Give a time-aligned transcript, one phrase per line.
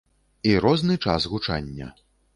[0.51, 1.93] І розны час гучання.